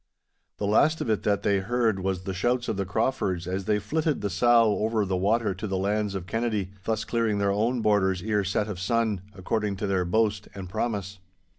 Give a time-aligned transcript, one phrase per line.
[0.57, 3.77] The last of it that they heard was the shouts of the Craufords as they
[3.77, 7.83] flitted the sow over the water to the lands of Kennedy, thus clearing their own
[7.83, 11.19] borders ere set of sun, according to their boast and promise.